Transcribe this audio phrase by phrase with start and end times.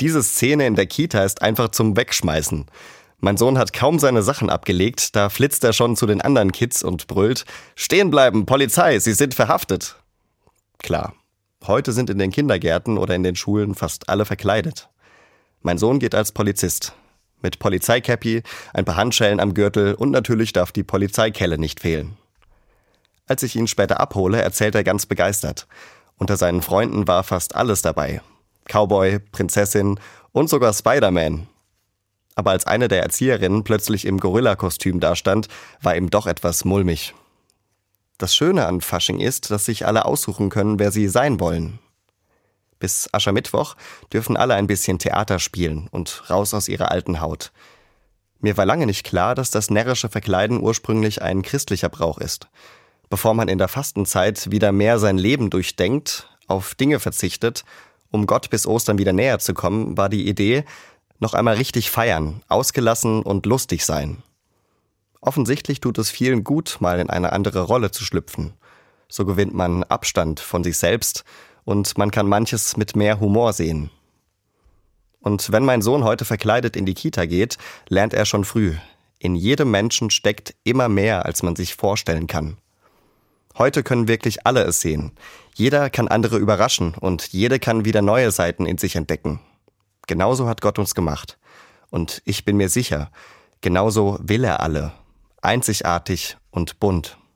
[0.00, 2.66] Diese Szene in der Kita ist einfach zum Wegschmeißen.
[3.20, 6.84] Mein Sohn hat kaum seine Sachen abgelegt, da flitzt er schon zu den anderen Kids
[6.84, 9.96] und brüllt, Stehen bleiben, Polizei, Sie sind verhaftet.
[10.78, 11.14] Klar,
[11.66, 14.88] heute sind in den Kindergärten oder in den Schulen fast alle verkleidet.
[15.62, 16.94] Mein Sohn geht als Polizist.
[17.42, 18.42] Mit Polizeicappy,
[18.72, 22.16] ein paar Handschellen am Gürtel und natürlich darf die Polizeikelle nicht fehlen.
[23.26, 25.66] Als ich ihn später abhole, erzählt er ganz begeistert.
[26.16, 28.20] Unter seinen Freunden war fast alles dabei.
[28.68, 29.98] Cowboy, Prinzessin
[30.32, 31.48] und sogar Spider-Man
[32.38, 35.48] aber als eine der Erzieherinnen plötzlich im Gorilla-Kostüm dastand,
[35.82, 37.12] war ihm doch etwas mulmig.
[38.16, 41.80] Das Schöne an Fasching ist, dass sich alle aussuchen können, wer sie sein wollen.
[42.78, 43.74] Bis Aschermittwoch
[44.12, 47.50] dürfen alle ein bisschen Theater spielen und raus aus ihrer alten Haut.
[48.38, 52.46] Mir war lange nicht klar, dass das närrische Verkleiden ursprünglich ein christlicher Brauch ist.
[53.10, 57.64] Bevor man in der Fastenzeit wieder mehr sein Leben durchdenkt, auf Dinge verzichtet,
[58.10, 60.64] um Gott bis Ostern wieder näher zu kommen, war die Idee,
[61.18, 64.22] noch einmal richtig feiern, ausgelassen und lustig sein.
[65.20, 68.52] Offensichtlich tut es vielen gut, mal in eine andere Rolle zu schlüpfen.
[69.08, 71.24] So gewinnt man Abstand von sich selbst
[71.64, 73.90] und man kann manches mit mehr Humor sehen.
[75.20, 78.76] Und wenn mein Sohn heute verkleidet in die Kita geht, lernt er schon früh.
[79.18, 82.56] In jedem Menschen steckt immer mehr, als man sich vorstellen kann.
[83.58, 85.12] Heute können wirklich alle es sehen.
[85.54, 89.40] Jeder kann andere überraschen und jede kann wieder neue Seiten in sich entdecken.
[90.06, 91.38] Genauso hat Gott uns gemacht.
[91.90, 93.10] Und ich bin mir sicher,
[93.60, 94.92] genauso will er alle.
[95.42, 97.17] Einzigartig und bunt.